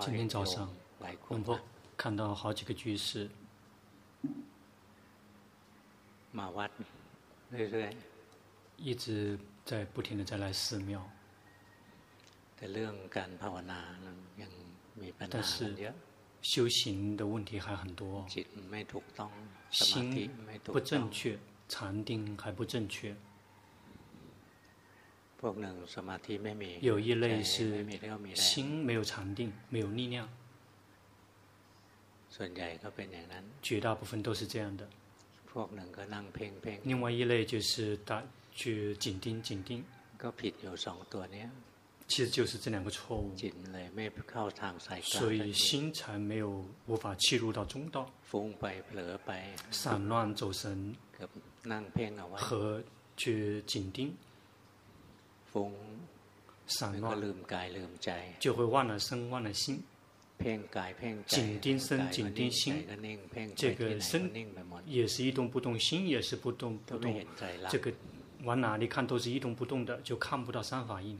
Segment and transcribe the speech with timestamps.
[0.00, 0.70] 今天早上，
[1.30, 1.58] 龙婆
[1.96, 3.30] 看到好几个居士，
[8.76, 11.02] 一直在不停的在来寺庙。
[15.30, 15.94] 但是
[16.42, 18.26] 修行的问题还很多，
[19.70, 20.30] 心
[20.64, 23.16] 不正确，禅定还不正确。
[26.80, 27.84] 有一类是
[28.34, 30.28] 心没有禅定，没有力量。
[33.62, 34.88] 绝大部分都是这样的。
[36.84, 38.22] 另外一类就是打
[38.52, 39.82] 去紧盯紧盯。
[42.08, 43.34] 其实就是这两个错误。
[45.02, 48.10] 所以心才没有无法切入到中道。
[49.70, 50.94] 散乱走神
[52.36, 52.82] 和
[53.16, 54.14] 去紧盯。
[56.66, 57.20] 散乱
[58.38, 59.82] 就会忘了身，忘了心。
[61.26, 62.86] 紧盯身，紧盯心，
[63.56, 64.30] 这个身
[64.84, 67.24] 也是一动不动，心也是不动不动。
[67.70, 67.90] 这个
[68.42, 71.18] 往哪里看都是一动不动的，就看不到三法印。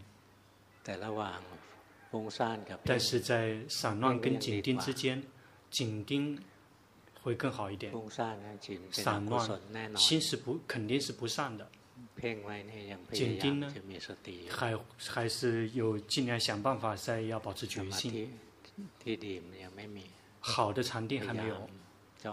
[2.85, 5.23] 但是在散乱跟紧盯之间，
[5.71, 6.39] 紧盯
[7.23, 7.91] 会更好一点。
[8.93, 11.67] 散乱心是不肯定是不善的。
[13.13, 13.75] 紧盯呢，
[14.51, 18.31] 还还是有尽量想办法再要保持决心。
[20.41, 21.69] 好的禅定还没有，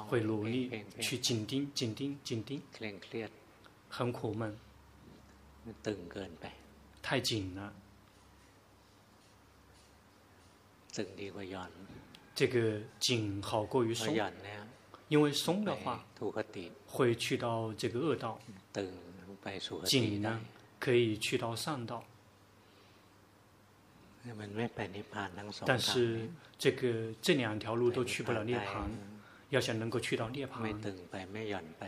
[0.05, 2.61] 会努力去紧盯、紧盯、紧盯，
[3.89, 4.57] 很苦闷，
[7.01, 7.73] 太紧了。
[12.35, 14.15] 这个紧好过于松，
[15.07, 16.05] 因为松的话
[16.87, 18.39] 会去到这个恶道。
[19.85, 20.41] 紧呢，
[20.79, 22.03] 可以去到上道，
[25.65, 28.87] 但是这个这两条路都去不了涅槃。
[29.49, 30.75] 要想能够去到涅槃，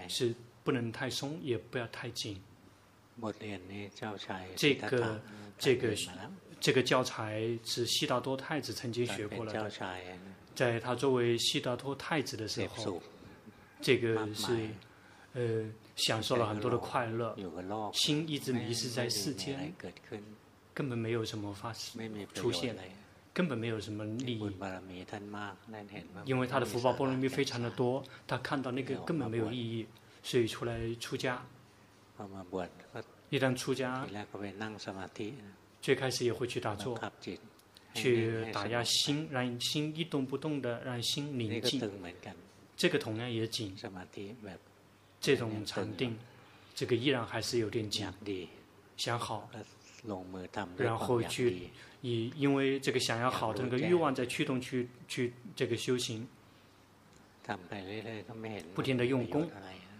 [0.08, 2.40] 是不能太松，也不要太紧。
[4.56, 5.20] 这个
[5.58, 5.96] 这个
[6.60, 9.72] 这个教材是悉达多太子曾经学过了的，
[10.54, 13.02] 在他作为悉达多太子的时候，
[13.82, 14.70] 这个是
[15.36, 15.66] 呃。
[15.96, 17.34] 享受了很多的快乐，
[17.94, 19.74] 心一直迷失在世间，
[20.74, 22.76] 根本没有什么发生出现，
[23.34, 24.52] 根本没有什么利益。
[26.26, 29.88] 因为他的福报波罗蜜非常的多，他看到那个根本没有意义，
[30.22, 31.42] 所以出来出家。
[33.30, 34.06] 一旦出家，
[35.82, 37.00] 最开始也会去打坐，
[37.94, 41.90] 去打压心，让心一动不动的，让心宁静。
[42.76, 43.74] 这个同样也紧。
[45.26, 46.16] 这种禅定，
[46.76, 48.08] 这个依然还是有点紧，
[48.96, 49.50] 想好，
[50.78, 51.72] 然后去
[52.02, 56.28] 以因为这个想要好的那个欲望在驱动去去这个修行，
[58.76, 59.50] 不停的用功，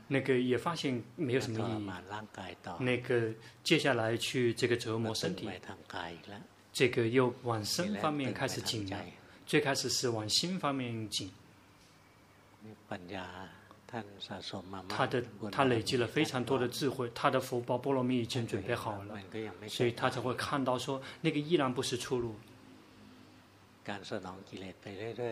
[0.08, 1.90] 那个也发现没有什么意义，
[2.84, 3.34] 那个
[3.64, 5.50] 接下来去这个折磨身体，
[6.72, 9.04] 这个又往身方面开始紧了，
[9.48, 11.32] 最开始是往心方面紧。
[14.90, 19.20] 他的他累积了非常多的智慧，他的福报波罗蜜已经准备好了，
[19.68, 22.36] 所以他才会看到说那个依然不是出路。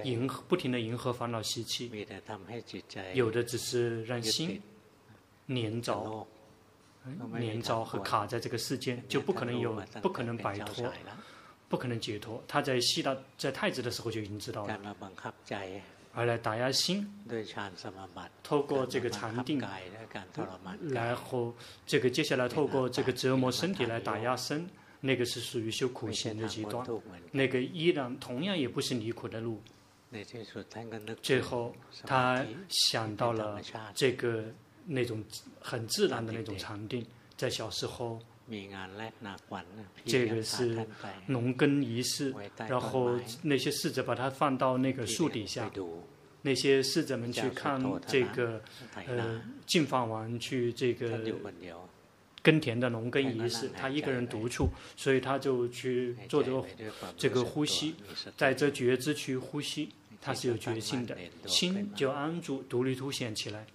[0.03, 1.90] 迎不停的迎合烦恼习气，
[3.16, 4.62] 有的只是让心
[5.47, 6.28] 粘着、
[7.34, 9.73] 粘着和卡在这个世间，就不可能有
[10.03, 10.94] 不可能摆脱，
[11.68, 12.44] 不可能解脱。
[12.47, 14.96] 他在西大在太子的时候就已经知道了。
[16.13, 17.07] 而来打压心，
[18.44, 19.59] 透过这个禅定，
[20.90, 21.53] 然后
[21.85, 24.69] 这个接下来透过这个折磨身体来打压身，
[25.02, 26.88] 那个是属于修苦行的极端，
[27.31, 29.62] 那个依然同样也不是离苦的路。
[31.22, 31.75] 最后
[32.06, 33.59] 他想到了
[33.96, 34.46] 这个
[34.85, 35.23] 那种
[35.59, 38.19] 很自然的那种禅定，在小时候。
[40.06, 40.85] 这个是
[41.28, 42.34] 农耕仪式，
[42.67, 45.72] 然后那些侍者把它放到那个树底下，
[46.41, 48.62] 那些侍者们去看这个
[49.08, 51.20] 呃净饭王去这个
[52.41, 56.66] 耕田的农耕仪式，他一个人独处，所以他就去做这个
[57.17, 57.96] 这个呼吸，
[58.35, 59.90] 在这觉知区呼吸，
[60.22, 61.17] 他是有觉性的，
[61.47, 63.66] 心就安住，独立凸显起来。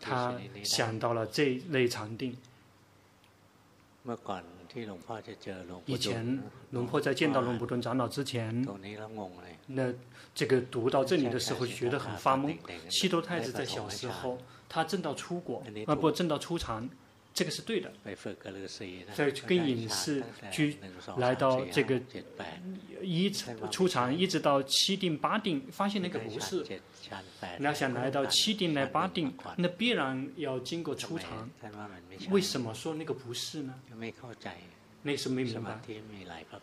[0.00, 2.36] 他想到了这类禅定。
[5.86, 8.66] 以前龙婆在见到龙普顿长老之前，
[9.66, 9.92] 那
[10.34, 12.56] 这个读到这里的时候就觉得很发懵。
[12.88, 14.38] 悉达多太子在小时候，
[14.68, 16.88] 他正到初果，啊不正到初禅，
[17.38, 17.92] 这个是对的。
[19.14, 20.76] 再去跟隐士去
[21.18, 22.00] 来到这个
[23.00, 23.30] 一
[23.70, 26.66] 出场，一直到七定八定，发现那个不是。
[27.60, 31.48] 那想来到七定来八定，那必然要经过初禅。
[32.30, 33.72] 为什么说那个不是呢？
[35.02, 35.80] 那是没明白。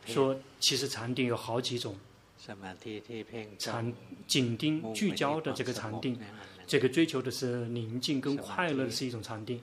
[0.06, 1.95] 说其实禅定有好几种。
[3.57, 3.94] 禅
[4.27, 6.19] 紧盯聚焦的这个禅定，
[6.68, 9.60] 这个追求的是宁静跟快乐的是一种禅定。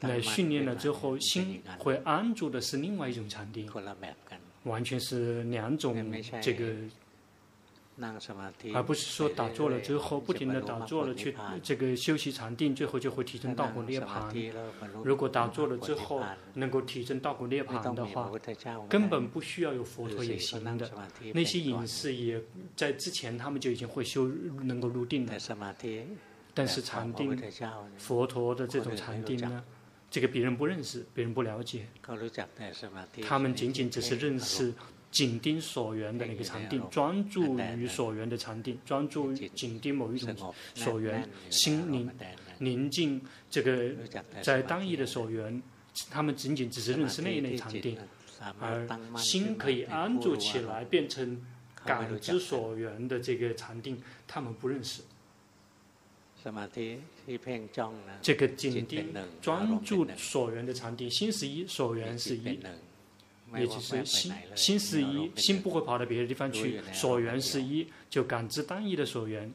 [0.00, 3.68] 来训练了之后，心会安住的是另外一种禅定，
[4.64, 5.94] 完全是两种
[6.40, 6.74] 这个。
[8.72, 14.50] 而不是说打坐了之后不停的打坐了去这个休息禅定，最后就会提升道果涅槃。
[15.04, 16.24] 如果打坐了之后
[16.54, 18.30] 能够提升道果涅槃的话，
[18.88, 20.90] 根本不需要有佛陀也行的。
[21.34, 22.42] 那些隐士也
[22.74, 24.26] 在之前他们就已经会修
[24.62, 25.38] 能够入定了。
[26.54, 27.36] 但是禅定，
[27.98, 29.64] 佛陀的这种禅定呢，
[30.10, 31.86] 这个别人不认识，别人不了解，
[33.22, 34.72] 他们仅仅只是认识。
[35.12, 42.10] 紧盯所缘的那个禅定，专注于所缘的禅定，专注于紧盯某一种所缘，心灵
[42.60, 43.20] 宁静。
[43.50, 43.90] 这个
[44.40, 45.62] 在当意的所缘，
[46.10, 47.98] 他们仅仅只是认识那一类禅定，
[48.58, 48.88] 而
[49.18, 51.44] 心可以安住起来，变成
[51.84, 55.02] 感知所缘的这个禅定，他们不认识。
[58.20, 62.58] 这个紧盯专注所缘的禅定，心是一，所缘是一。
[63.54, 66.80] 也就是心，心是一，心不会跑到别的地方去。
[66.90, 69.52] 所缘是一，就感知单一的所缘。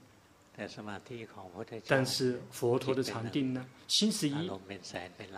[1.88, 3.66] 但是佛陀的禅定呢？
[3.88, 4.50] 心是一，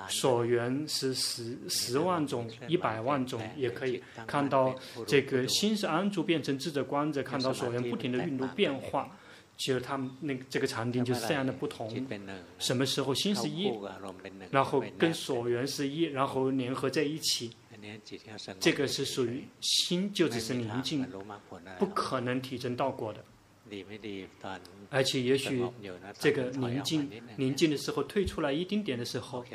[0.10, 9.18] 所缘是十十万种、一百万种，也可以看到这个心是安住，变成智者观者，看到所缘不停的运动变化。
[9.60, 11.88] 其实他们那个这个禅定就是这样的不同。
[12.58, 13.72] 什么时候心是一，
[14.50, 17.52] 然后跟所缘是一，然后联合在一起。
[18.60, 21.08] 这个是属于心，就只是宁静，
[21.78, 23.24] 不可能体证到果的。
[24.90, 25.64] 而且也许
[26.20, 29.46] 这个宁静宁静的时候退出来一丁点的时候，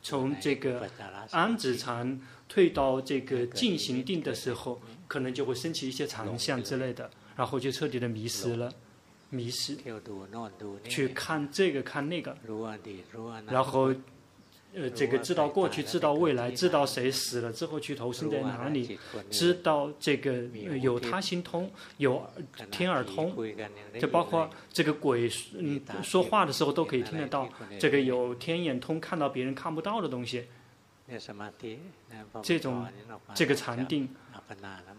[0.00, 0.88] 从这个
[1.32, 2.18] 安止禅
[2.48, 8.72] 退到这个进行定的时候，可能就会升起一些禅相之类的，然后就彻底的迷失了，
[9.30, 9.76] 迷失，
[10.88, 12.36] 去看这个看那个，
[13.48, 13.94] 然后。
[14.74, 18.98] 呃，这个知道过去，知道未来，知道谁死了之后去投生在哪里，
[19.30, 20.44] 知道这个
[20.80, 22.26] 有他心通，有
[22.70, 23.36] 天耳通，
[24.00, 27.46] 就包括这个鬼嗯说话的时候都可以听得到，
[27.78, 30.46] 这个有天眼通，看到别人看不到的东西。
[32.42, 32.86] 这种
[33.34, 34.08] 这个禅定，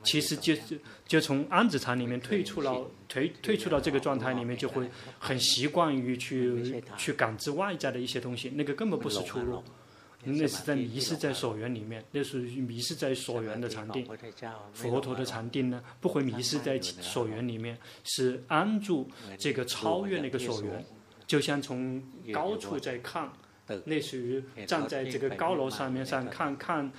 [0.04, 4.90] 其实就是就从安止禅里面退出了，退退出到这个状态里面，就会
[5.20, 9.64] 很习惯于去去感知外在的一些东西，那个根本不是出路，
[10.24, 14.08] 那是在迷失在所缘里面，那是迷失在所缘的禅定。
[14.74, 20.86] 佛陀的禅定呢，不会迷失在所缘里面，是安住这个超越那个所缘，
[21.26, 22.02] 就像从
[22.32, 23.32] 高处在看。
[23.86, 26.92] 类似于站在这个高楼上面上看看，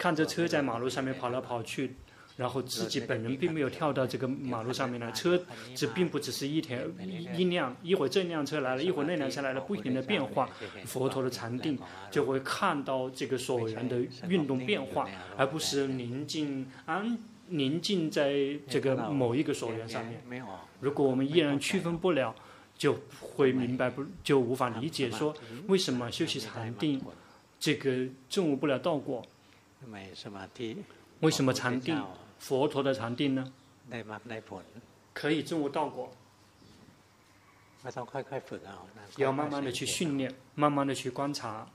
[0.00, 1.94] 看着车在马路上面跑来跑去，
[2.38, 5.38] 然后自己本人并没有跳到这个马路上面来， 车
[5.74, 6.78] 这并不只是一条
[7.36, 10.48] 一辆，一会儿这辆车来了，一会儿那辆车来了，不停的变化。
[10.86, 11.78] 佛陀的禅定
[12.10, 18.32] 就会看到这个所缘的运动变化，而不是宁静安宁静在
[18.66, 20.42] 这个某一个所缘上面。
[20.80, 22.34] 如果我们依然区分不了。
[22.80, 25.36] 就会明白不就无法理解说
[25.66, 26.98] 为什么修习禅定，
[27.58, 29.22] 这个证悟不了道果？
[31.20, 32.04] 为什么禅定
[32.38, 33.52] 佛陀的禅定呢？
[35.12, 36.12] 可以证悟道果？
[39.16, 41.66] 要慢慢的去训练，慢慢的去观察。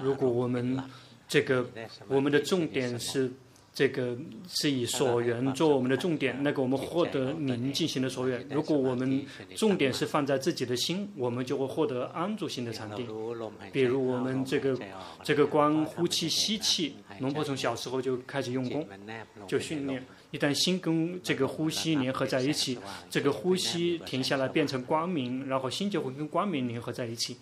[0.00, 0.82] 如果我们
[1.28, 1.70] 这个
[2.08, 3.32] 我们的重点是。
[3.74, 4.14] 这个
[4.48, 8.46] 是以所缘做我们的重点，那个我们获得宁静心的所缘。
[8.50, 9.24] 如果我们
[9.56, 13.06] 重点是放在自己的心，我们就会获得安住心的禅定。
[13.72, 14.78] 比如我们这个
[15.22, 18.86] 这个光呼气吸气，龙婆从小时候就开始用功，
[19.46, 20.04] 就训练。
[20.32, 27.38] 一旦心跟这个呼吸联合在一起，这个呼吸停下来变成光明，然后心就会跟光明联合在一起。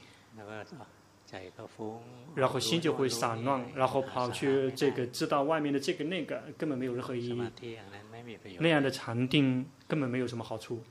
[2.35, 7.43] 然后心就会散乱，然后跑去这个知道外面的这个那个，根本没有任何意义。
[8.59, 10.83] 那样的禅定根本没有什么好处。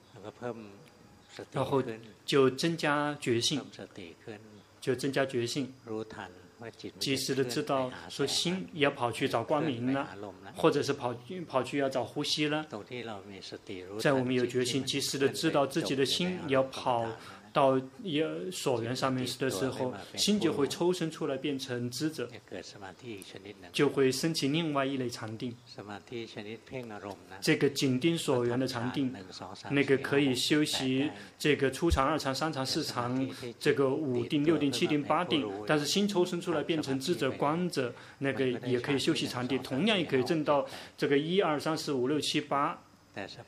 [1.53, 1.81] 然后
[2.25, 3.65] 就增加觉性，
[4.81, 5.74] 就增加觉性，
[7.00, 10.10] 及时的知道说心要跑去找光明了，
[10.55, 11.15] 或者是跑
[11.48, 12.65] 跑去要找呼吸了。
[14.00, 17.08] 在我们有决心，及时的知道自己的心要跑。
[17.51, 22.29] 到也所缘上面的时候，心就会抽身出来变成智者，
[23.71, 25.55] 就会升起另外一类禅定。
[27.41, 29.13] 这个紧盯所缘的禅定，
[29.71, 33.29] 那个可以修习这个初禅、二禅、三禅、四禅，
[33.59, 35.45] 这个五定、六定、七定、八定。
[35.67, 40.65] 但是心抽身出来变成智者、观者，那个也可以修习禅定，同样也可以证到
[40.97, 42.81] 这个一二三四五六七八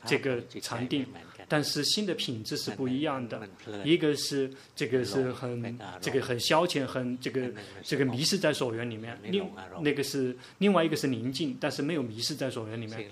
[0.06, 1.06] 这个禅定。
[1.48, 3.48] 但是心的品质是不一样的，
[3.84, 7.52] 一个是这个是很这个很消遣，很这个
[7.84, 9.50] 这个迷失在所缘里面；另
[9.82, 13.12] 那个是另外一个是宁静，但是没有迷失在所缘里面。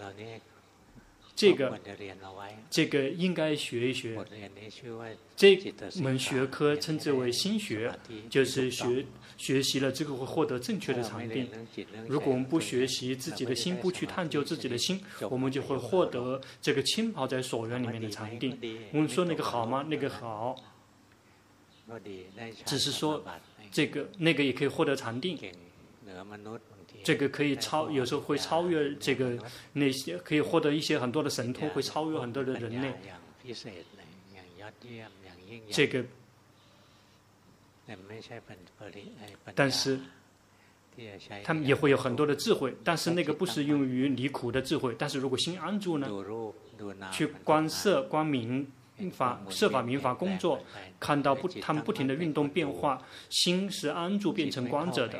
[1.35, 1.79] 这个
[2.69, 4.17] 这个应该学一学。
[5.37, 5.57] 这
[6.01, 7.93] 门学科称之为心学，
[8.29, 9.05] 就是学
[9.39, 11.49] 学习了这个会获得正确的禅定。
[12.07, 18.59] 如果我们不学习自己的心，不去探究自己的心，我们就会获得这个浸泡在所缘里面的禅定。
[18.91, 19.85] 我们说那个好吗？
[19.89, 20.55] 那个好，
[22.65, 23.23] 只是说
[23.71, 25.39] 这个那个也可以获得禅定。
[27.01, 29.39] 这个可以超，有时候会超越这个
[29.71, 32.93] 那些，可以获得一些很多的神通，会超越很多的人类。
[35.71, 36.03] 这个，
[39.55, 39.99] 但是，
[41.43, 44.95] 他们也会有很多的智慧，但是那个不是用于离苦的智慧。
[44.97, 46.07] 但是如果心安住呢，
[47.11, 48.71] 去观色观名。
[49.11, 50.59] 法设法明法工作，
[50.99, 55.19] 看到不，他们不停的运动变化，心是安住变成观者的，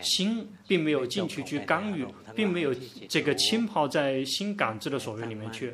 [0.00, 2.72] 心并没有进去去干预，并没有
[3.08, 5.72] 这个浸泡在心感知的所缘里面去，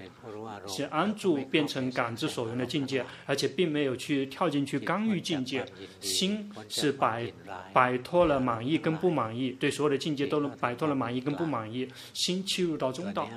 [0.66, 5.62] 是安住变成感知所缘的境界，而且并没有去跳进去干预境界，
[6.00, 7.30] 心是摆
[7.74, 13.28] 摆脱了满意跟不满意，对所有的境界都能摆脱了满意跟不满意，心切入到中道。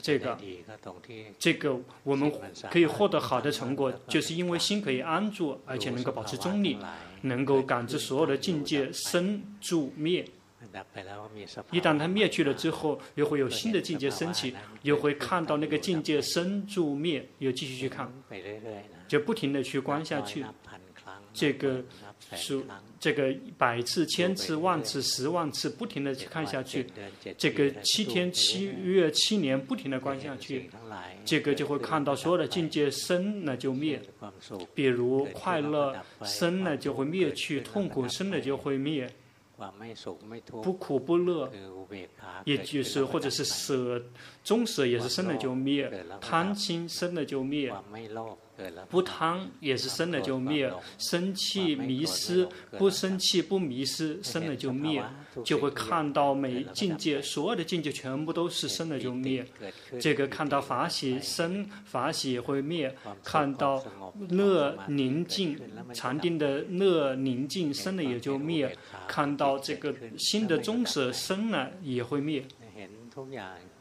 [0.00, 0.38] 这个，
[1.38, 2.32] 这个我们
[2.70, 6.78] 可以获得好的成果，就是因为心可以安住，而且能够保持中立，
[7.22, 10.24] 能够感知所有的境界生住灭。
[11.70, 18.12] 一旦它灭去了之后，又会有新的境界升起，又会看到那个境界生住灭，又继续去看，
[19.06, 20.44] 就不停的去观下去。
[21.32, 21.82] 这个
[22.34, 22.64] 数
[23.00, 26.86] 这个百次、千次、万次、十万次，不停的去看下去。
[27.36, 30.68] 这个七天、七月、七年，不停的观下去，
[31.24, 34.00] 这个就会看到所有的境界生了就灭。
[34.74, 39.10] 比如快乐生了就会灭去，痛苦生了就会灭。
[40.62, 41.50] 不苦不乐，
[42.44, 44.00] 也就是或者是舍，
[44.44, 47.72] 终舍也是生了就灭，贪心生了就灭。
[48.88, 52.48] 不贪也是生了就灭，生气迷失，
[52.78, 55.02] 不生气不迷失，生了就灭，
[55.44, 59.46] 就会看到每境界，所有的境界全部都是生了就灭。
[60.00, 62.90] 这个看到法喜生，法喜也会灭；
[63.22, 63.84] 看到
[64.30, 65.58] 乐宁静
[65.94, 68.68] 禅定的乐宁静生了也就灭；
[69.06, 72.44] 看到这个心的宗舍生了也会灭。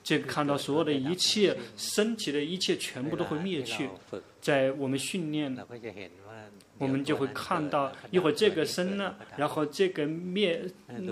[0.07, 3.89] 这个看到所有的一切身体的一切全部都会灭去，
[4.39, 5.53] 在我们训练，
[6.77, 10.63] 我们就会看到一会儿这个生了，然后这个灭，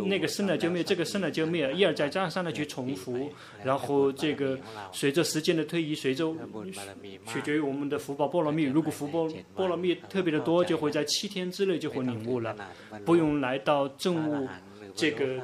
[0.08, 3.30] 那个生了就灭，这个生了就灭，一而再，再而三的去重复，
[3.66, 4.58] 然后这个
[4.94, 6.34] 随着时间的推移，随着
[7.28, 12.56] 取决于我们的福报波罗蜜，如果福报波罗蜜特别的多，就会在七天之内就会领悟了，
[13.04, 14.48] 不用来到证悟
[14.96, 15.42] 这个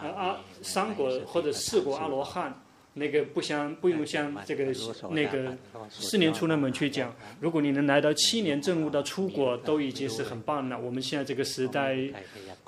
[0.00, 2.63] 啊三果或者四果阿罗汉。
[2.96, 4.66] 那个不像不用像这个
[5.10, 5.56] 那个
[5.90, 10.78] 四年出那门去讲，如果你能来到七年证悟到出国，都已经是很棒了。
[10.78, 11.96] 我们现在这个时代，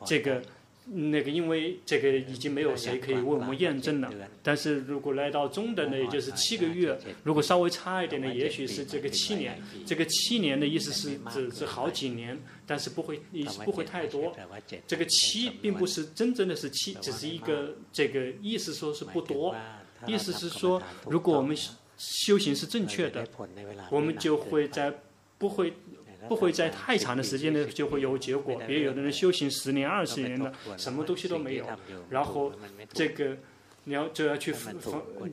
[0.04, 0.42] 这个
[0.86, 4.12] 那个因为这个已经没有谁可以为我们验证了。
[4.42, 9.60] 但是如果来到中等的，也就是七个月；如果稍微差一点的，也许是这个七年。
[9.86, 14.36] 这个七年的意思是指是好几年，但是不会也不会太多。
[14.88, 19.54] 这个七并不是真正的是七，只是一个这个意思说是不多。
[20.06, 21.56] 意思是说，如果我们
[21.96, 23.26] 修行是正确的，
[23.90, 24.92] 我们就会在
[25.38, 25.72] 不会
[26.28, 28.60] 不会在太长的时间内就会有结果。
[28.66, 31.66] 别有的人修行十年、二十年的，什么东西都没有，
[32.10, 32.52] 然后
[32.92, 33.38] 这个
[33.84, 34.52] 你要就要去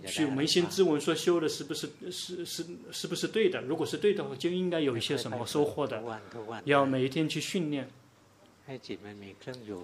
[0.05, 3.61] 去扪心自问，说修的是不是是是是不是对的？
[3.63, 6.01] 如果是对的话，就应该有一些什么收获的。
[6.63, 7.89] 要每一天去训练。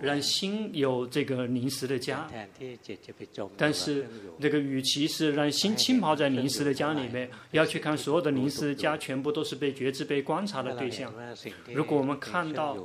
[0.01, 2.29] 让心有这个临时的家，
[3.57, 4.07] 但是
[4.39, 11.13] 这个与其是让心浸泡在临时的家里面，要去看所有的临时的家全部都是被觉知、被观察的对象。
[11.74, 12.77] 如果我们看到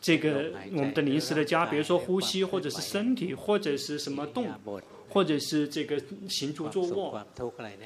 [0.00, 4.48] 这个我们的临时的家，比如说呼吸，或者是身体，或者是什么动，
[5.08, 7.26] 或者是这个行住坐卧，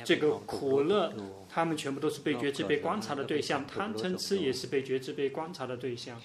[0.05, 1.13] 这个苦乐，
[1.49, 3.67] 他们全部都是被觉知、被观察的对象。
[3.67, 6.21] 贪嗔痴也是被觉知、被观察的对象。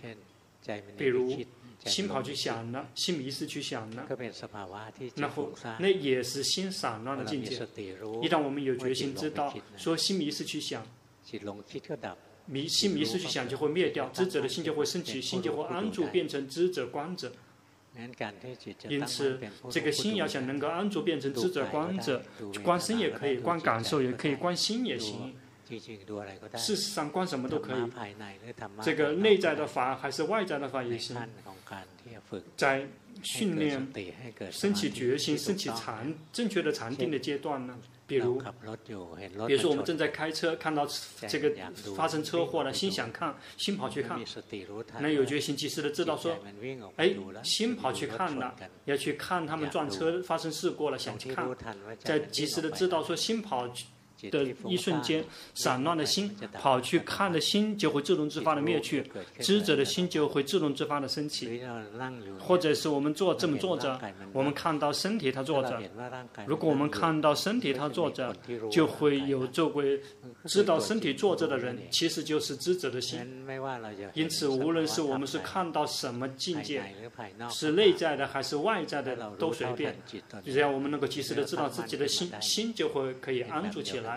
[0.97, 1.37] 比如。
[1.85, 4.05] 心跑去想了，心迷失去想了，
[5.15, 5.49] 然后
[5.79, 7.55] 那也是心散乱的境界。
[8.21, 10.85] 一旦我们有决心知道，说心迷失去想，
[12.47, 17.31] 迷心迷失去想就会灭掉，知者的心就会升起，心就会安住，变成知者观者。
[18.89, 19.39] 因此，
[19.71, 22.21] 这个心要想能够安住，变成知者观者，
[22.61, 25.33] 观身也可以，观感受也可以，观心也行。
[26.57, 27.91] 事实上，观什么都可以。
[28.83, 31.15] 这个内在的法还是外在的法也行。
[32.55, 32.87] 在
[33.21, 33.87] 训练
[34.51, 38.41] 升起决心、升起禅、正确的禅定的阶段呢，比如，
[39.47, 40.87] 比如说我们正在开车，看到
[41.27, 41.51] 这个
[41.95, 44.19] 发生车祸了，心想看，心跑去看，
[44.99, 46.37] 那有决心及时的知道说，
[46.95, 51.45] 哎，心跑去看了，要去看他们撞车发生事故了，想去看，
[51.99, 53.85] 再及时的知道说心跑去。
[54.31, 55.23] 的一瞬间，
[55.53, 59.03] 散乱的心跑去看的心就会自动自发的灭去，
[59.39, 61.61] 知者的心就会自动自发的升起。
[62.39, 63.99] 或者是我们坐这么坐着，
[64.33, 65.81] 我们看到身体它坐着，
[66.45, 68.35] 如果我们看到身体它坐着，
[68.71, 69.99] 就会有作为
[70.45, 73.19] 知道身体坐着的人，其实就是知者的心。
[74.13, 76.83] 因此，无论是我们是看到什么境界，
[77.49, 79.95] 是内在的还是外在的，都随便，
[80.43, 84.08] 只要我们能够及时的知道自己的心，心就会可以安住起来。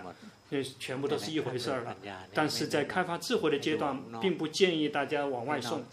[0.78, 1.96] 全部都是一回事儿了。
[2.34, 5.84] 但是在开发智慧的阶段，并不建议大家往外送。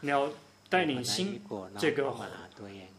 [0.00, 0.30] 你要
[0.68, 1.40] 带领心
[1.76, 2.14] 这个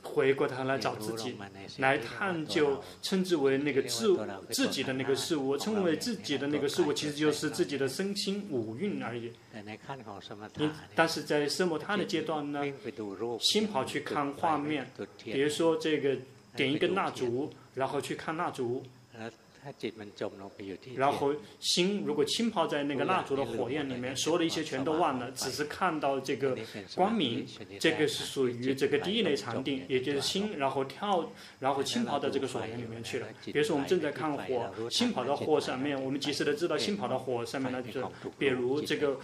[0.03, 1.37] 回过头来找自己，
[1.77, 4.17] 来探究，称之为那个自
[4.49, 9.31] 自己的那个事物，称为自己的那个事物，其实就是自己的身心五蕴而已。
[10.93, 12.61] 但是在色摩他的阶段呢，
[13.39, 14.91] 心跑去看画面，
[15.23, 16.17] 比如说这个
[16.57, 18.83] 点一根蜡烛，然后去看蜡烛。
[20.95, 26.57] 然后心如果浸泡在那个蜡烛的火焰里面，所有的一切全都忘了，只是看到这个
[26.95, 27.45] 光明，
[27.79, 33.27] 这个是属于这个第一类禅定，也就是心，然后跳，然后浸泡到这个火焰里面去了。
[33.45, 38.03] 比如说我们正在看火，心跑到火上面，我们及时的知道心跑到火上面了，就是
[38.39, 39.19] 比如这个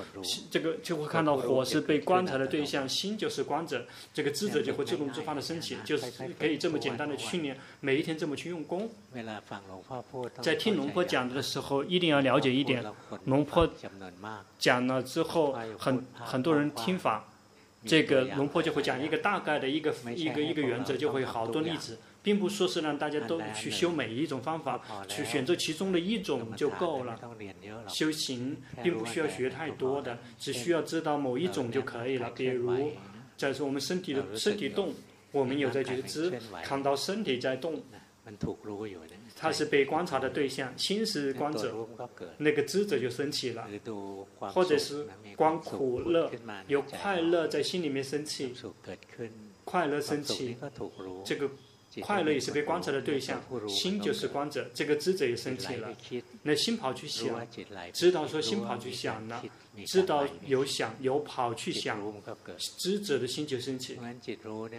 [0.51, 6.05] 这个就会看到火是被观察的对象，心就是观者，这个智者就会自动自发的升起，就是
[6.37, 8.89] 可以这么简单的训练，每一天这么去用功。
[10.41, 12.83] 在听龙婆讲的时候，一定要了解一点，
[13.25, 13.69] 龙婆
[14.57, 17.25] 讲了之后，很很多人听法，
[17.85, 27.19] 这个龙婆就会讲一个大概的一个一个一个原则，就会好多例子，并不说是让大家都去修每一种方法，去选择其中的一种就够了。
[27.87, 32.31] 修行并不需要学太多的，只需要知道某一种就可以了。
[32.31, 32.91] 比如，
[33.37, 34.93] 假如我们身体的身体动，
[35.31, 37.81] 我们有在觉知，看到身体在动。
[39.37, 41.87] 他是被观察的对象，心是观者，
[42.37, 43.67] 那个知者就升起了，
[44.39, 46.31] 或者是观苦乐，
[46.67, 48.53] 有快乐在心里面升起，
[49.63, 50.57] 快乐升起，
[51.23, 51.49] 这个。
[52.01, 55.95] 快乐也是被观察的对象，心就是观者，这个知者也升起了。
[56.43, 57.47] 那心跑去想，
[57.93, 59.43] 知道说心跑去想了，
[59.87, 61.99] 知道有想有跑去想，
[62.77, 63.97] 知者的心就升起。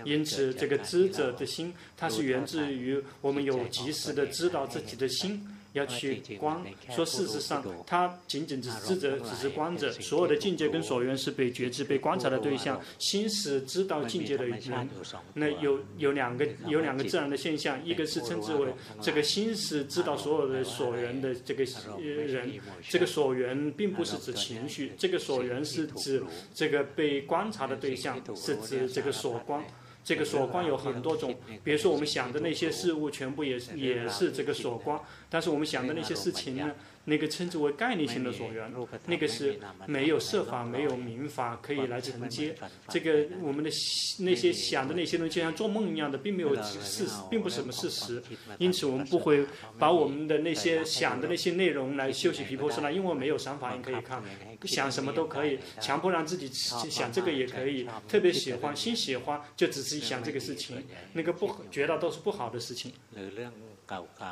[0.04, 5.46] 因此，这个知者的心，它是源自于我们有及时的知道自己的心。
[5.79, 6.61] 要去观，
[6.91, 9.91] 说事实上，他仅仅只是知者，只是观者。
[9.93, 12.81] 所有的境界跟所缘是被觉知、被观察的对象。
[12.99, 14.88] 心是知道境界的人。
[15.35, 18.69] 那有有两个有两个自然的现象，一个是称之为
[19.01, 22.61] 这个心是知道所有的所缘的这个人。
[22.88, 29.62] 这个所缘并不是指情绪，这个所缘是指这个被观察的对象，是指这个所观。
[30.09, 36.73] 这个所观有很多种，比如说我们想的那些事物，全部也是也是这个所观，但是我们想的那些事情呢？
[37.09, 38.71] 那个称之为概念性的所缘，
[39.07, 42.55] 那个是没有设法、没有民法可以来承接。
[42.88, 43.71] 这个我们的
[44.18, 48.23] 那些想的那些东西，就像做梦一样的，并没有事实，并不是什么事实。
[48.59, 49.47] 因此，我们不会
[49.79, 54.23] 把我们的那些想的那些内容来修习皮婆舍那，因为没有想法印可以看，
[54.64, 62.92] 想什么都可以，强迫让自己想这个也可以，特别喜欢，心喜欢就只是想这个事情，那个不绝大多数不好的事情，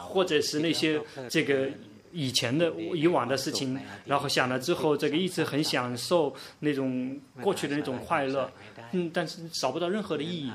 [0.09, 1.71] 或者是那些这个。
[2.17, 8.51] 以前的以往的事情，然后想了之后，这个一直很享受那种过去的那种快乐，
[8.93, 10.51] 嗯，但是找不到任何的意义。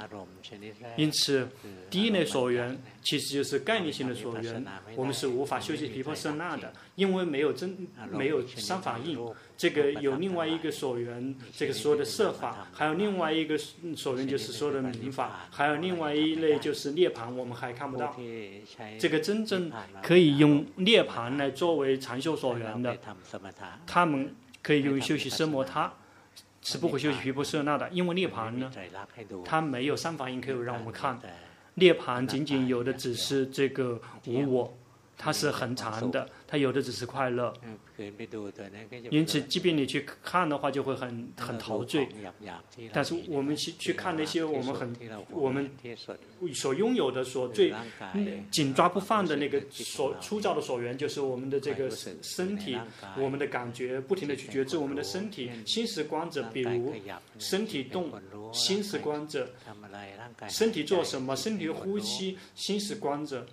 [0.97, 1.47] 因此，
[1.89, 9.17] 第一类所缘其实就是概念性的所缘，我们是无法修习皮婆舍那的，因为没有真没有三法印。
[9.62, 13.56] 这个有另外一个所缘，这个所有的设法，还有另外一个
[13.95, 18.17] 所缘就是所有的名法，还有另外一类就是涅槃，我们还看不到。
[18.97, 19.71] 这个真正
[20.02, 22.97] 可以用涅槃来作为禅修所缘的，
[23.86, 25.93] 他们可以用于修习奢摩他，
[26.63, 28.71] 是不会修习皮婆舍那的，因为涅槃呢，
[29.45, 31.19] 它没有三法印可以让我们看，
[31.76, 34.76] 涅槃仅仅有的只是这个无我。
[35.24, 37.54] 它是很长的，它有的只是快乐。
[39.09, 42.07] 因此，即便你去看的话，就会很很陶醉。
[42.91, 44.95] 但是我们去去看那些我们很
[45.29, 45.69] 我们
[46.53, 47.73] 所拥有的所最
[48.49, 51.89] 紧抓不放的那个所粗糙的所缘，就是我们的这个
[52.21, 52.77] 身体，
[53.17, 56.93] 我们的感觉，不停的去觉知我们的身体，心识观者，比如
[57.39, 58.11] 身体动，
[58.53, 59.49] 心识观者。
[60.49, 61.35] 身体做什么？
[61.35, 63.45] 身体呼吸，心识观者，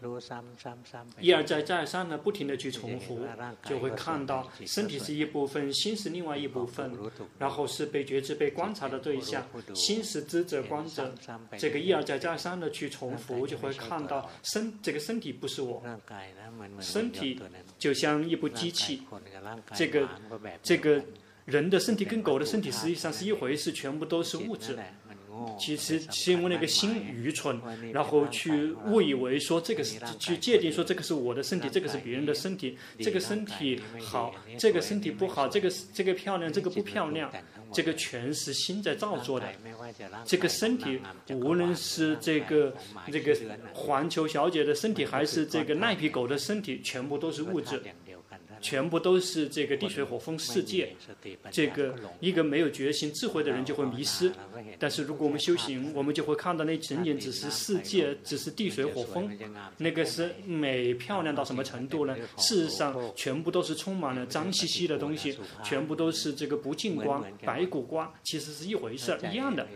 [1.21, 3.21] 一而再，再而三的不停的去重复，
[3.65, 6.93] 就会看到身体是一部分，心是另外一部分，
[7.39, 11.15] 然后是被觉知、被观察的对象，心是知者、观者。
[11.59, 15.83] 这个一而再、再而三的去重复，就会看到身这个身体不是我，
[16.81, 17.41] 身体
[17.79, 19.03] 就像一部机器，
[19.75, 20.09] 这个
[20.63, 21.03] 这个
[21.45, 24.79] 人的身体跟狗的身体实际上是一回事，全部都是物质。
[25.59, 27.61] 其实是因为那个心愚蠢，
[27.93, 37.31] 然后去误以为说这个是去界定说这个是我的身体，这个是别人的身体，这个身体好，这个身体不好，这个这个漂亮，这个不漂亮，
[37.73, 39.47] 这个全是心在造作的。
[40.25, 42.75] 这个身体无论是这个
[43.11, 43.37] 这个
[43.73, 47.83] 环球小姐的身体，还是这个赖皮狗的身体，全部都是物质。
[48.61, 50.95] 全部都是这个地水火风世界，
[51.51, 54.33] 这个一个没有觉醒智慧的人就会迷失。
[54.79, 59.31] 但是如果我们修行，我们就会看到那仅仅只是世界，只是地水火风，
[59.79, 62.17] 那个是美漂亮到什么程度呢？
[62.37, 69.67] 事实上，全部都是充满了脏兮兮的东西，全部都是这个不净光、白骨光，其实是一回事儿，一样的。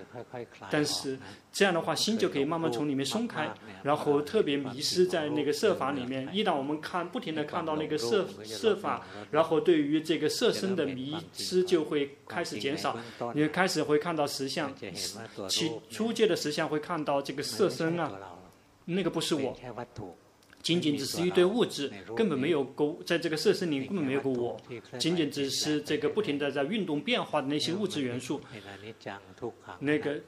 [0.71, 1.19] 但是
[1.53, 6.29] 这样的话，心就可以慢慢从里面松开，然后特别迷失在那个色法里面。
[6.33, 8.27] 一旦我们看，不停地看到那个色
[8.77, 12.99] 法，然后对于这个色身的迷失就会开始减少，
[13.35, 14.73] 你开始会看到实相，
[15.49, 18.11] 其初阶的实相会看到这个色身啊，
[18.85, 19.57] 那个不是我，
[20.63, 24.61] 仅仅只是一堆物质，根本没有个在这个色身里根本没有个我，
[24.99, 28.41] 仅仅只是这个不停的在运动变化的那些物质元素，
[29.81, 30.21] 那个。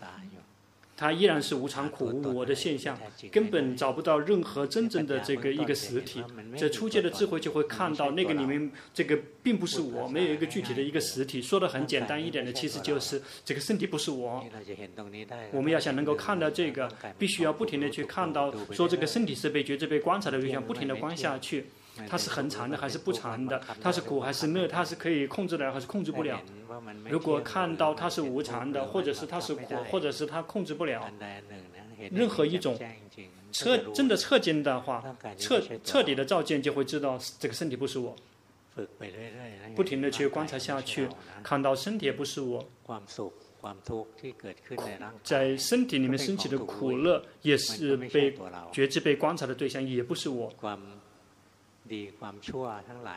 [0.96, 2.98] 它依然是无常、苦、无我的现象，
[3.32, 6.22] 根本找不到任何真正的这个一个实体。
[6.56, 11.42] 这初阶的智慧就会看到那个里面这个并不是我，没有一个具体的一个实体。
[11.42, 14.44] 说的很简单一点的，其实就是这个身体不是我。
[15.50, 21.66] 我们要想能够看到这个，必须要不停的去看到，说这个身体是被觉知、被观察的对象，不停的观下去。
[22.08, 23.60] 它是恒常的还是不常的？
[23.80, 24.66] 它是苦还是乐？
[24.66, 26.40] 它是可以控制的还是控制不了？
[27.08, 31.10] 如果看到它是无常的，或者是它是苦，或者是它控制不了，
[32.10, 32.78] 任何一种
[33.52, 38.16] 彻真的彻见的话，彻彻底的照见就会知道这个身体不是我。
[39.76, 41.08] 不停的去观察下去，
[41.44, 42.66] 看到身体也不是我。
[45.22, 48.36] 在身体里面升起的苦乐，也是被
[48.72, 50.52] 觉知、被观察的对象，也不是我。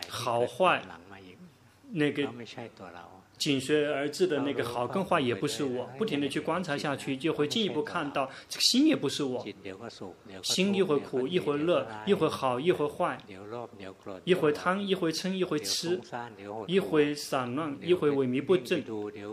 [0.09, 0.83] 好坏，
[1.91, 2.23] 那个。
[3.38, 9.46] 紧随而至的那个好跟坏也不是我，不停的去观察下去，就会进一步看到这个心也不是我。
[10.42, 13.16] 心一会苦，一会乐，一会好，一会坏，
[14.26, 16.02] 一会贪，一会嗔，一会痴，
[16.66, 18.84] 一会散乱，一会萎靡不振，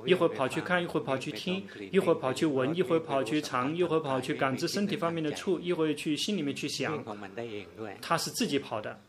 [0.05, 7.03] 一会跑去看，一会跑去听，一会跑去闻，一会跑去尝，一会跑去感知身体方面的触，一会去心里面去想，
[8.03, 9.01] 它是自己跑的。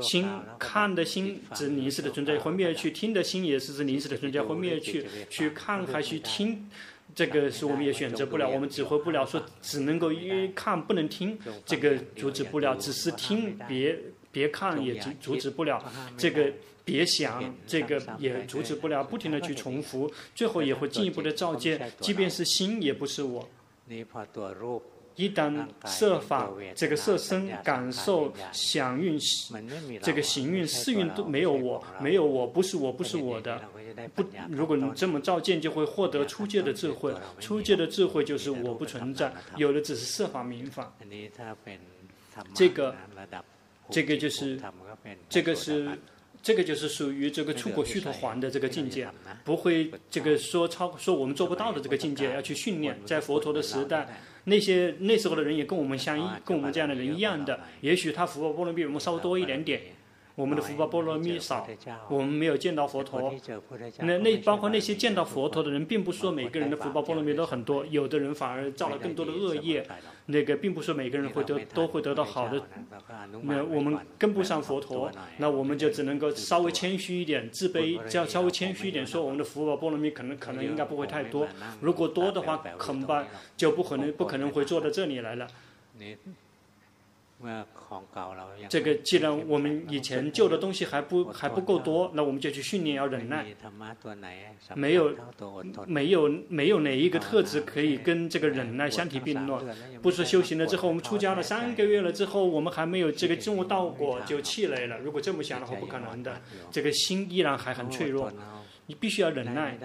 [0.00, 0.28] 心
[0.60, 3.79] 看的心只凝视的存在会灭去，听的心也是。
[3.84, 6.68] 临时的存在会灭去，去看还是听，
[7.14, 13.98] 这个是我们也选择不了，我们指挥不了，说只能够一看不能听，这个阻止不了，只是听别
[14.32, 15.84] 别看也阻阻止不了，
[16.16, 16.52] 这个
[16.84, 23.48] 别想这个也阻止不了，不停的去重复，最后也会进一步的照见，即便是心也不是我。
[25.16, 29.18] 一旦设法，这个色身感受想运，
[30.02, 33.60] 这个行蕴识蕴都没有我，没有我，不是我，不是我的。
[34.14, 37.12] 不，如果你这么照见，就会获得初阶的智慧。
[37.38, 40.94] 初阶的智慧就是我不存在，有的只是设法明法。
[42.54, 42.94] 这个
[43.90, 44.58] 这个就是，
[45.28, 45.98] 这个是，
[46.42, 49.06] 这个就是属于这个出果须陀洹的这个境界，
[49.44, 52.96] 不会这个说超说我们做不到的这个境界，要去训练。
[53.04, 54.08] 在佛陀的时代，
[54.50, 59.80] 那些那时候的人也跟我们相依，跟我们这样的人一样的，也许他福报波罗蜜比我们稍微多一点点。
[60.40, 61.68] 我们的福报波罗蜜少，
[62.08, 63.32] 我们没有见到佛陀。
[63.98, 69.86] 那那包括那些见到佛陀的人，并不说每个人的福报波罗蜜都很多，有的人反而造了更多的恶业。
[70.26, 72.62] 那个并不说每个人会得都会得到好的。
[73.42, 81.46] 那我们跟不上佛陀，那我们就只能够稍微谦虚一点，自卑，只要稍微谦虚一点，说我们的福报波罗蜜可能可能应该不会太多。
[81.80, 83.26] 如果多的话，恐怕
[83.56, 85.46] 就不可能不可能会坐到这里来了。
[88.68, 93.46] 这个既然我们以前旧的东西还不还不够多，那我们就去训练要忍耐。
[94.74, 95.16] 没有
[95.86, 99.64] 没有没有哪一个特质可以跟这个忍耐相提并论。
[100.02, 104.98] 不是修行了之后，我们出家了三个月了之后，我们还没有这个证悟道果就气馁了。
[104.98, 106.40] 如果这么想的话，不可能的。
[106.70, 108.30] 这个心依然还很脆弱。
[108.90, 109.78] 你必须要忍耐，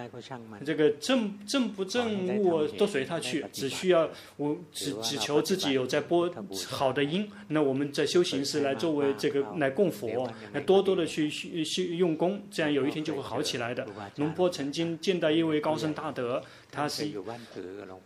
[0.66, 6.28] 这个正正不正悟都随他去，只需要我只只求自己有在播
[6.68, 7.30] 好的因。
[7.50, 13.86] 那我们在修行时来作为这个来供佛，来多多的去去用功，这样有一天就会好起来的。
[14.16, 16.42] 龙坡曾经见到一位高僧大德，
[16.72, 17.08] 他是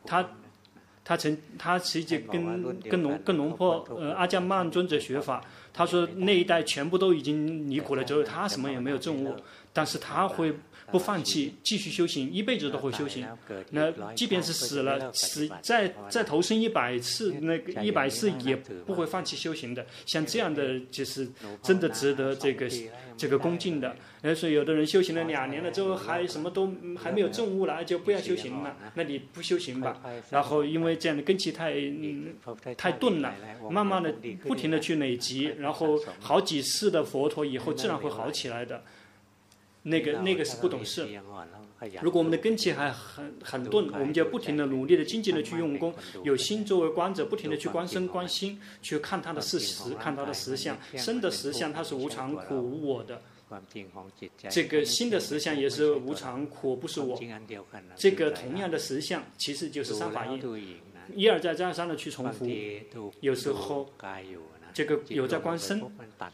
[0.03, 0.29] 他
[1.05, 9.33] 他曾他实际跟跟龙跟龙坡呃阿姜曼尊者学法，他说那一代全部都已经离苦了，只有他什么也没有证悟，
[9.71, 10.53] 但是他会。
[10.91, 13.27] 不放弃，继续修行，一辈子都会修行。
[13.71, 19.85] 那即便是死了，死再再投生一百次，那个一百次也不会放弃修行的。
[20.05, 21.27] 像这样的，就是
[21.61, 22.69] 真的值得这个
[23.17, 23.95] 这个恭敬的。
[24.21, 28.75] 而说有的人修行了两年了之后，还什么都还没有证悟了，就不要修行了。
[28.95, 30.01] 那你不修行吧。
[30.29, 31.73] 然后因为这样的根基太
[32.75, 33.33] 太钝了，
[33.69, 38.83] 慢慢的不停的去累积，然后好几世的佛陀以后自然会好起来的。
[39.83, 41.07] 那个那个是不懂事。
[42.01, 50.77] 如果我们的根基还很很钝，我们就不停的努力的、精进的去用功，有心作为观者，不停的去观身观心，去看它的事实，看它的实相。
[50.97, 53.21] 身的实相它是无常、苦、无我的。
[54.49, 57.17] 这个心的实相也是无常、苦，不是我。
[57.95, 60.39] 这个同样的实相，其实就是三法印，
[61.15, 62.45] 一而再、再而三的去重复，
[63.21, 63.89] 有时候。
[64.79, 65.83] 这个有在观身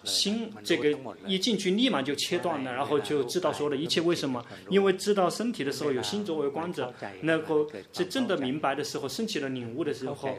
[0.04, 4.46] 心，这个一进去立马就切断了，然后就知道所有的一切为什么？
[4.70, 10.30] 因为知道身体的时候有心作为观者，那后这真的明白的时候，升起了领悟的时候，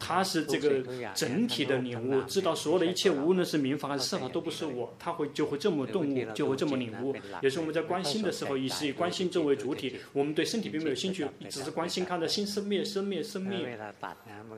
[0.00, 0.82] 他是这个
[1.14, 7.14] 整体的领悟，知道所有的一切无论是名法还是色法都不是我，他会就会这么顿悟，就会这么领悟。
[7.40, 13.78] 也是我们在观心的时候，以是以观心作为主体，我们对身体并没有兴趣，只是观心看到心生灭生灭生灭。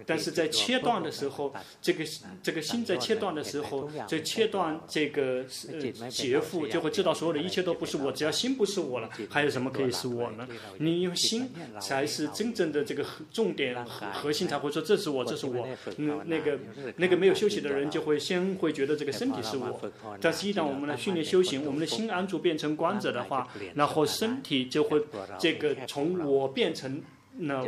[0.06, 2.02] 但是在切断的时候，这个
[2.42, 2.54] 这个。
[2.54, 10.46] 这个心在切断的时候，在切断这个呃劫富，就会知道所有的一切都不是我，只要心不是我了，还有什么可以是我呢？
[10.78, 15.66] 你用心才是真正的这个重点核核心，才会说这是我，这是我。
[15.96, 16.56] 嗯，那个
[16.96, 19.80] 那个没有休息的人就会先会觉得这个身体是我，
[20.20, 25.02] 但是一旦我们来训练修行，我们的心安住变成观者的话，然后身体就会
[25.40, 27.02] 这个从我变成。
[27.36, 27.64] 那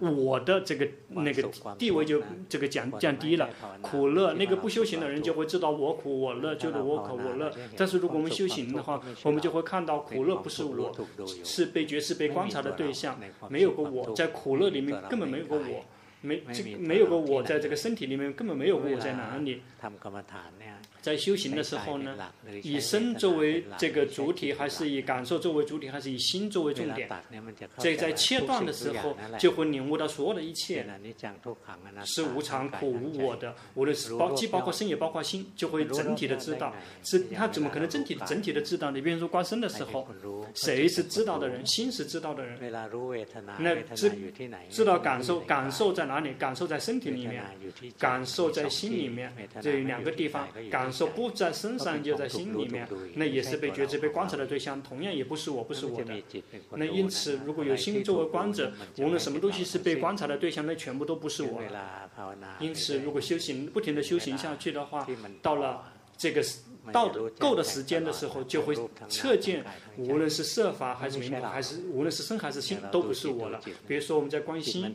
[0.00, 1.42] 我的这个那个
[1.78, 3.48] 地位就这个降降低了，
[3.80, 10.94] 苦乐那个不修行的人就会知道我苦我乐就是我苦我乐，但是如果我们修行的话，我们就会看到苦乐不是我，
[11.44, 15.84] 是被觉是被观察的对象，没有个我在苦乐里面根本没有个我，
[16.20, 19.62] 没这没有个我在这个身体里面根本没有个我在哪里。
[21.00, 22.14] 在修行的时候呢，
[22.62, 27.08] 以身作为这个主体，还是以感受作为主体，还是以心作为重点？
[27.78, 30.86] 这在切断的时候，就会领悟到所有的一切
[32.04, 33.54] 是无常、苦、无我的。
[33.74, 36.74] 无论是包，既包括身，也包括心，就会整体的知道。
[37.02, 38.90] 是，他怎么可能整体整体的知道？
[38.90, 40.06] 你比如说观身的时候，
[40.54, 41.64] 谁是知道的人？
[41.66, 42.58] 心是知道的人。
[43.58, 44.12] 那知
[44.68, 46.34] 知道感受，感受在哪里？
[46.34, 47.42] 感受在身体里面，
[47.98, 49.32] 感受在心里面，
[49.62, 50.89] 这两个地方感。
[50.92, 56.22] 说不在身上，就在心里面，那也是被觉知、被观察的对象，同样也不是我，不是我的。
[56.72, 61.62] 那因此，如果有心作为观者，无论什么东西是被观察的对象，那全部都不是我。
[62.58, 65.06] 因此，如果修行不停的修行下去的话，
[65.42, 66.44] 到了这个
[66.92, 68.76] 到够的时间的时候，就会
[69.08, 69.64] 彻见，
[69.96, 73.60] 无论是设法还是名法，还是无论是身还是心，都不是我了。
[73.86, 74.94] 比如说我们在观心，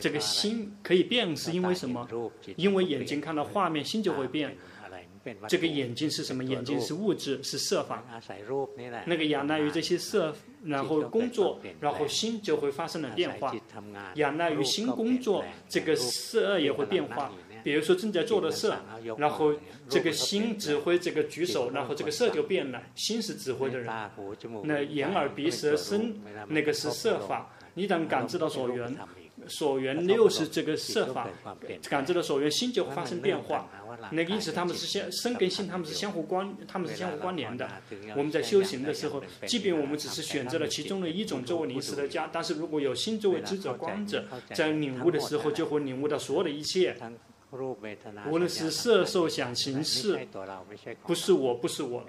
[0.00, 2.06] 这个心可以变，是因为什么？
[2.56, 4.56] 因为眼睛看到画面，心就会变。
[5.48, 6.42] 这个眼睛是什么？
[6.44, 8.02] 眼睛是物质，是色法。
[9.06, 13.54] 那个仰赖于这些色，然后工作，然后心就会发生了变化。
[14.14, 17.32] 仰赖于心工作，这个色也会变化。
[17.64, 18.72] 比如说正在做的事，
[19.16, 19.54] 然后
[19.88, 23.88] 这个心指挥这个举手，然后这个色就变了，心是指挥的人。
[24.64, 26.16] 那眼耳鼻舌身，
[26.48, 27.54] 那个是色法。
[27.74, 28.94] 一旦感知到所缘，
[29.46, 31.26] 所缘六是这个色法，
[31.88, 33.70] 感知到所缘，心就会发生变化。
[34.10, 37.68] 那个因此，他们是相生跟性，他们是相互关，他们是相互关联的。
[38.16, 46.96] 我们在修行的时候，即便我们只是选择了其中的一种作为临时的家，但是如果有心作为知者观者，在领悟的时候，就会领悟到所有的一切。
[48.30, 50.18] 无论是色受想行识，
[51.04, 52.02] 不是我，不是我。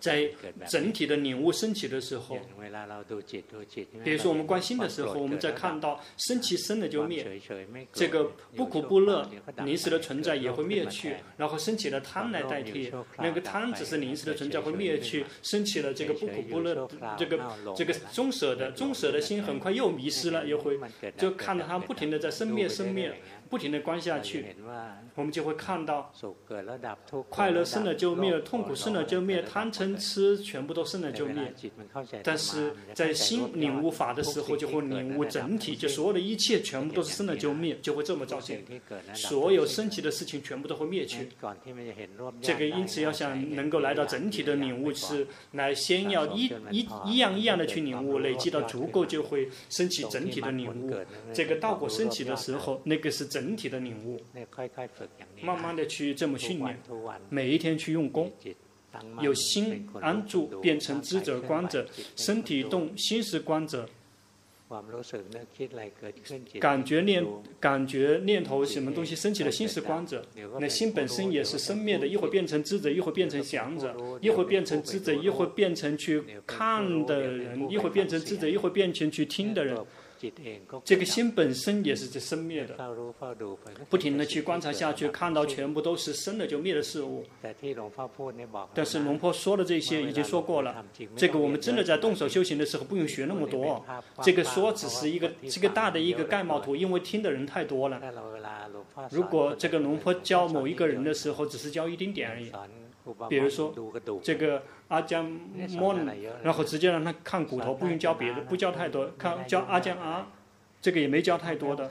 [0.00, 0.30] 在
[0.66, 2.38] 整体的领悟升起的时候，
[4.02, 7.38] 比如说我们观心的时候，我们在看到升起生了就灭，
[7.92, 17.38] 这个不苦不乐临时的存在也会灭去，然后升起了贪来代替，那个贪只是临时的存在会灭去，升起了这个不苦不乐，这个
[17.76, 20.80] 这个中舍的中舍的心很快又迷失了，又会
[21.18, 23.14] 就看到它不停的在生灭生灭。
[23.48, 24.44] 不停的观下去，
[25.14, 26.12] 我们就会看到，
[27.30, 31.54] 快乐生了就灭，痛苦生了就灭，贪嗔痴全部都生了就灭。
[32.22, 38.62] 但是在心领悟法的时候，就会领悟整体，就所有的一切全部都是生了就灭，就会这么照见。
[39.14, 41.30] 所有升起的事情全部都会灭去。
[42.42, 50.94] 这个因此要想能够来到整体的领悟，是来先要一一一样一样的去领悟，累积到足够就会升起整体的领悟。
[51.32, 53.37] 这个道果升起的时候，那个是整。
[53.38, 54.20] 整体的领悟，
[55.42, 56.76] 慢慢的去这么训练，
[57.28, 58.32] 每一天去用功，
[59.20, 63.88] 有心安住，变成知者观者，身体动，心是观者，
[66.58, 67.24] 感觉念
[67.60, 70.26] 感觉念头什么东西升起的心是观者，
[70.58, 79.78] 那心本身也是生灭的，一会变成知者，一会变成想者，一会变成知者，一会变成去看的人，一会变成知者，一会变成去听的人。
[80.84, 82.74] 这个心本身也是在生灭的，
[83.88, 87.24] 不停的去观察下去，看到全部都是生了就灭的事物。
[88.74, 90.84] 但是龙婆说的这些已经说过了，
[91.16, 93.84] 这个我们真的在动手修行的时候不用学那么多，
[94.22, 98.00] 这个说只是一个这个大的一个盖帽图，因为听的人太多了。
[99.10, 102.50] 如果这个龙婆教某一个人的时候，只是教一丁点而已。
[103.28, 103.74] 比如说，
[104.22, 105.24] 这个阿江
[105.70, 105.94] 摸，
[106.42, 110.26] 然后直接让他看骨头，不用教别的，不教太多，看教阿江阿，
[110.80, 111.90] 这个也没教太多的，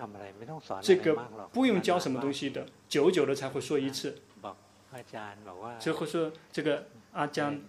[0.81, 1.15] 这个
[1.51, 4.17] 不用教什么东西的，久久的才会说一次。
[5.79, 7.59] 最后说这个阿江，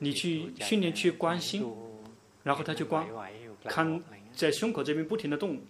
[0.00, 1.64] 你去训练去关心，
[2.42, 3.06] 然后他就观，
[3.64, 4.02] 看
[4.34, 5.60] 在胸口这边不停的动。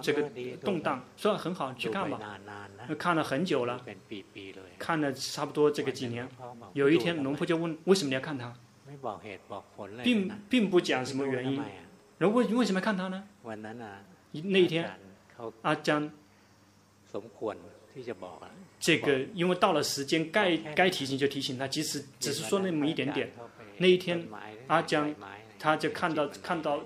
[0.00, 0.30] 这个
[0.62, 2.18] 动荡，说很好，去看吧。
[2.98, 3.84] 看了很久了，
[4.78, 6.26] 看了差不多这个几年。
[6.72, 8.54] 有一天，农婆就问：为什么你要看他？
[10.02, 11.62] 并并不讲什么原因。
[12.16, 13.24] 然后为为什么要看他呢？
[14.32, 14.90] 那一天，
[15.60, 16.10] 阿江，
[18.80, 23.32] 这个因为到了时间，该该提醒就提醒他，即使只是说那么一点点。
[23.76, 24.26] 那一天，
[24.68, 25.14] 阿江
[25.58, 26.80] 他就看到看到。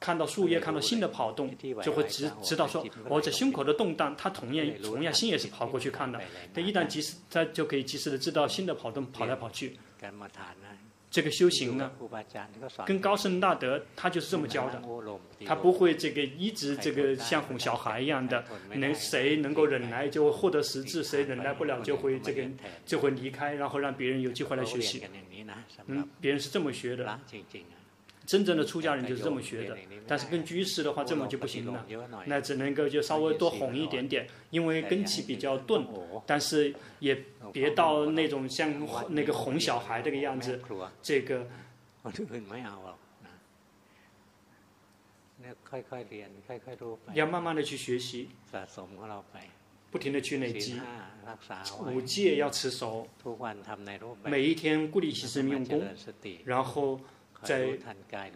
[0.00, 6.20] 看到树叶，看到新的跑动，就会知知道说，我在胸口的动荡，他同样同样心也是跑过去看的。
[6.54, 9.76] 但一旦及时，他就可以及时的知道新的跑动，跑来跑去。
[11.10, 11.90] 这个修行呢，
[12.84, 14.82] 跟高僧大德他就是这么教的，
[15.46, 22.46] 他不会这个一直这个像哄小孩一样的，能谁能够忍耐就会获得实质，谁忍耐不了就会这个
[22.84, 25.02] 就会离开，然后让别人有机会来学习。
[25.86, 27.18] 嗯，别人是这么学的。
[28.28, 31.82] 真正的出家人就是这么学的，但是跟居士的话这么就不行了，
[32.26, 35.86] 那只能够就稍微多哄一点点，因为根器比较钝，
[36.26, 38.70] 但是也别到那种像
[39.08, 40.60] 那个哄小孩这个样子，
[41.00, 41.46] 这个
[47.14, 48.28] 要慢慢的去学习，
[49.90, 50.78] 不停的去累积，
[51.86, 53.08] 五戒要持守，
[54.22, 55.82] 每一天固定起身用功，
[56.44, 57.00] 然后。
[57.42, 57.68] 在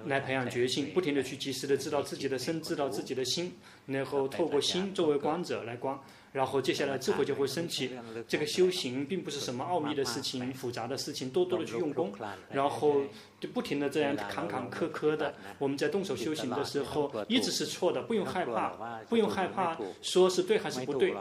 [0.07, 3.53] 来培养决心，不停地去及时的知道自己的身，知道自己的心，
[3.87, 5.99] 然后透过心作为观者来观，
[6.33, 7.91] 然后接下来智慧就会升起。
[8.29, 12.13] 这个修行并不是什么奥秘的事情、复杂的事情，多多的去用功，
[12.53, 13.03] 然后
[13.41, 15.35] 就不停的这样坎坎坷坷的。
[15.59, 21.13] 我们在动手修行的时候，一直是错的，不用害怕，不用害怕说是对还是不对，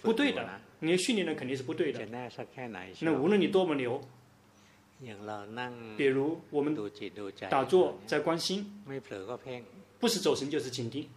[0.00, 2.06] 不对的，你训练的肯定是不对的。
[3.00, 4.00] 那无论你多么牛。
[5.96, 6.76] 比如我们
[7.50, 8.82] 打坐在观心，
[9.98, 11.08] 不是走神就是紧盯。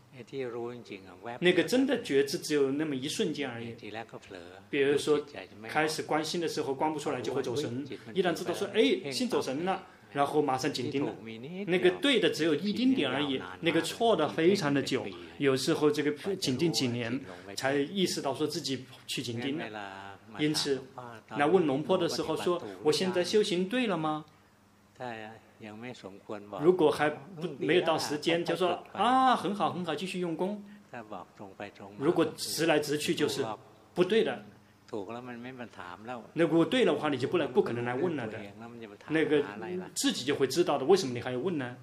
[1.39, 3.73] 那个真的觉知只有那么一瞬间而已。
[4.69, 5.25] 比如说
[5.69, 11.15] 开始观心的时候观不出来就会走神，一旦知道说哎心走神了，然后马上紧盯了。
[11.67, 17.17] 那个对的只有一丁点而已，那个错的非常的久，有时候这个紧盯几年
[17.55, 20.08] 才意识到说自己去紧盯了。
[20.39, 20.81] 因此，
[21.37, 24.25] 来问龙婆的时候说：“我现在修行对了吗？”
[26.61, 30.63] 如果还不没有到时间，就说啊，很好很好，继续用功。
[31.97, 33.45] 如果直来直去就是
[33.93, 34.43] 不对的。
[36.33, 38.39] 那如果对的话，你就不能不可能来问了的。
[39.09, 39.43] 那个
[39.93, 41.77] 自己就会知道的，为什么你还要问呢？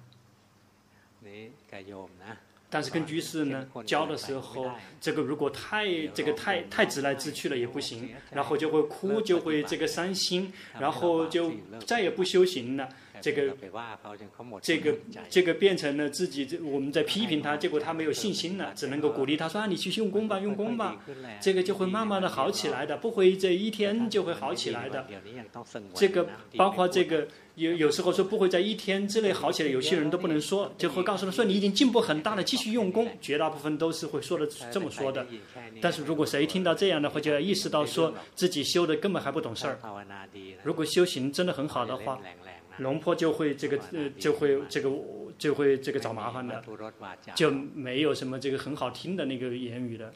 [2.69, 11.51] 但是跟居士呢教的时候，这个如果太这个太太直来直去了也不行，然后就会哭，就会这个伤心，然后就
[11.85, 12.89] 再也不修行了。
[13.21, 13.55] 这个
[14.61, 14.95] 这个
[15.29, 20.97] 这个变成了自己，这我们在批评他，结果他没有信心了，只能够鼓励他说啊，你去用功吧，用功吧，
[21.41, 25.05] 这个就会慢慢的好起来的，不会这一天就会好起来的。
[25.93, 33.07] 这个包括这个有有时候说不会在一天之内好起来，有些人都不能说，就会告诉他说你已经进步很大了，继续用功。
[33.19, 35.25] 绝大部分都是会说的这么说的。
[35.81, 39.79] 但是如果谁听到这样的话，就要意识到说自己修的根本还不懂事儿。
[40.63, 42.19] 如果修行真的很好的话。
[42.77, 44.91] 龙坡就会这个呃，就会这个
[45.37, 46.63] 就会这个找麻烦的，
[47.35, 50.13] 就没有什么这个很好听的那个言语的。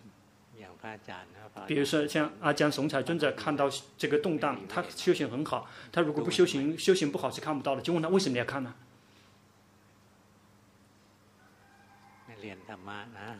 [1.67, 7.81] 比如说像阿江松彩尊者看到这个动荡，他修行很好，他如果不修行，修行不好是看不到的。
[7.81, 8.73] 就问他为什么要看呢？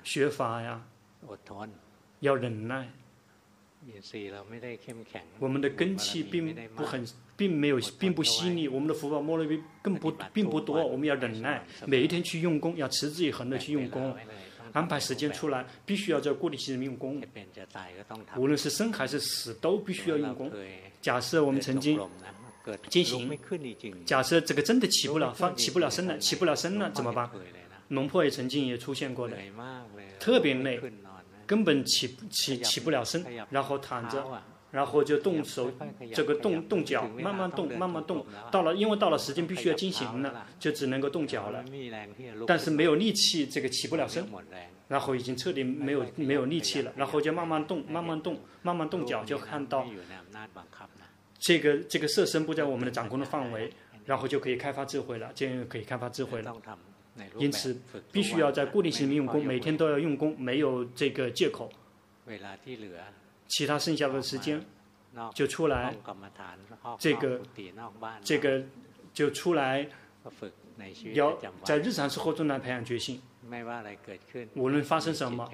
[0.03, 0.84] 学法呀，
[2.19, 2.89] 要忍耐。
[5.39, 7.05] 我们的根气并不很。
[7.37, 8.67] 并没有，并不细腻。
[8.67, 10.85] 我们的福报摩罗比更不，并不多。
[10.85, 14.15] 我们要忍耐，每一天去用功，要持之以恒的去用功，
[14.73, 17.19] 安排时间出来，必须要在固定时间用功。
[18.37, 20.51] 无论是生还是死，都必须要用功。
[21.01, 21.99] 假设我们曾经
[22.89, 23.35] 进行，
[24.05, 27.27] 假设这个真的起不了发，起不了身了，起不了身了，怎么办？
[27.87, 29.35] 龙婆也曾经也出现过的，
[30.19, 30.79] 特别累，
[31.52, 34.26] 根本起起起不了身，然后躺着。
[34.72, 35.70] 然后就动手，
[36.16, 38.26] 这个动动脚，慢慢动，慢慢动。
[38.49, 41.62] 到了，因为到了时间必须要进行了，就只能够动脚了。
[42.47, 44.26] 但是没有力气，这个起不了身。
[44.88, 49.86] 然后已经彻底没有没有力气了，然后就慢慢动，慢慢动，慢慢动脚，就看到
[51.38, 53.70] 这个这个色身不在我们的掌控的范围，
[54.06, 56.56] 然后就可以开发智慧了，这样可以开发智慧了。
[57.38, 57.78] 因此，
[58.12, 61.70] 必须要在固定时间用功，每天都要用功，没有这个借口。
[63.47, 64.64] 其他剩下的时间
[65.34, 65.93] 就出来，
[66.97, 67.41] 这个
[68.24, 68.64] 这个
[69.14, 69.86] 就出来，
[71.14, 73.22] 要在日常生活中来培养决心。
[74.53, 75.51] 无论发生什么，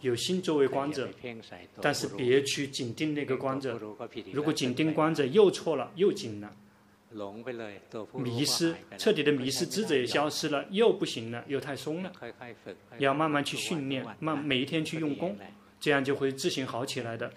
[0.00, 1.08] 有心作为观者，
[1.80, 3.78] 但是别去紧盯那个观者。
[4.32, 6.54] 如果紧盯观者又错了又紧了，
[8.14, 12.12] 迷失彻底的迷失，智者也消失了，又不行了，又太松了。
[12.98, 15.36] 要慢慢去训练，慢每一天去用功。
[15.80, 17.30] 这样就会自行好起来的。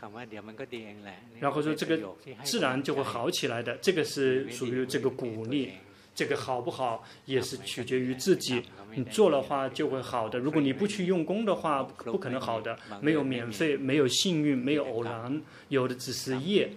[1.40, 2.00] 然后说这个
[2.44, 5.74] 自然就会好起来的，这个是属于这个鼓励。
[6.18, 8.64] 这个好不好也是取决于自己，
[8.96, 10.40] 你做的话就会好的。
[10.40, 12.76] 如果你不去用功的话，不可能好的。
[13.02, 15.40] 没有免费，没有幸运，没有偶然，
[15.70, 16.72] 有的只是业。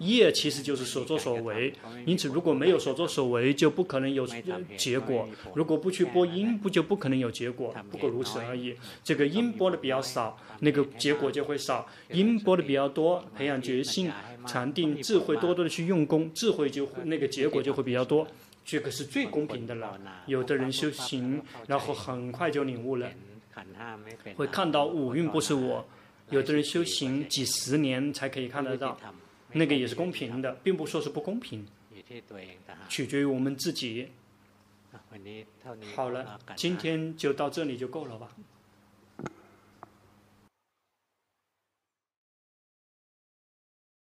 [0.00, 1.72] 业其实就是所作所为。
[2.04, 4.26] 因此，如果没有所作所为，就不可能有
[4.76, 5.26] 结果。
[5.54, 7.74] 如果不去播音，不就不可能有结果。
[7.90, 8.76] 不过如此而已。
[9.02, 14.12] 这个音播的比较少，那个结果就会少；音播的比较多，培养决心、
[14.46, 18.28] 禅定、智慧，多多的去用功，智慧就那个结果就会比较多。
[18.64, 19.98] 这个是最公平的了。
[20.26, 23.10] 有的人修行，然后很快就领悟了，
[24.34, 25.84] 会看到五蕴不是我；
[26.30, 28.98] 有的人修行几十年才可以看得到，
[29.52, 31.66] 那个也是公平的，并不说是不公平，
[32.88, 34.08] 取决于我们自己。
[35.94, 38.28] 好了，今天就到这里就够了吧。